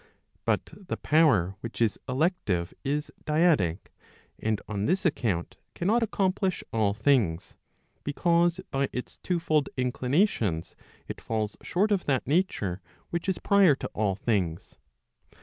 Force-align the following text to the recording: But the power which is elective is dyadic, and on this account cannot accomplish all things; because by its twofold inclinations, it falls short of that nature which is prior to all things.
But 0.45 0.73
the 0.73 0.97
power 0.97 1.57
which 1.59 1.79
is 1.79 1.99
elective 2.09 2.73
is 2.83 3.11
dyadic, 3.23 3.91
and 4.39 4.59
on 4.67 4.87
this 4.87 5.05
account 5.05 5.57
cannot 5.75 6.01
accomplish 6.01 6.63
all 6.73 6.95
things; 6.95 7.55
because 8.03 8.59
by 8.71 8.89
its 8.91 9.17
twofold 9.17 9.69
inclinations, 9.77 10.75
it 11.07 11.21
falls 11.21 11.55
short 11.61 11.91
of 11.91 12.05
that 12.05 12.25
nature 12.25 12.81
which 13.11 13.29
is 13.29 13.37
prior 13.37 13.75
to 13.75 13.87
all 13.93 14.15
things. 14.15 14.75